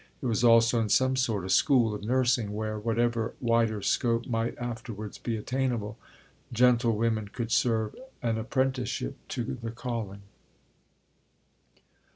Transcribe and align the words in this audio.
It 0.19 0.25
was 0.25 0.43
also 0.43 0.79
in 0.79 0.89
some 0.89 1.15
sort 1.15 1.45
a 1.45 1.49
school 1.51 1.93
of 1.93 2.03
nursing 2.03 2.55
where, 2.55 2.79
whatever 2.79 3.35
wider 3.39 3.83
scope 3.83 4.25
might 4.25 4.57
afterwards 4.57 5.19
be 5.19 5.37
attainable, 5.37 5.99
gentlewomen 6.51 7.27
could 7.27 7.51
serve 7.51 7.95
an 8.23 8.39
apprenticeship 8.39 9.15
to 9.27 9.59
the 9.61 9.69
calling. 9.69 10.23